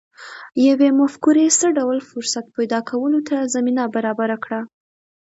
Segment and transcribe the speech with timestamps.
[0.67, 4.59] يوې مفکورې څه ډول فرصت پيدا کولو ته زمينه برابره کړه؟